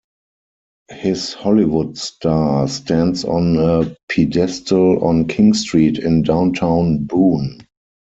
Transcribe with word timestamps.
His 0.89 1.33
"Hollywood 1.35 1.95
Star" 1.95 2.67
stands 2.67 3.23
on 3.23 3.55
a 3.57 3.95
pedestal 4.09 5.05
on 5.05 5.27
King 5.27 5.53
Street 5.53 5.99
in 5.99 6.23
downtown 6.23 7.03
Boone. 7.05 7.61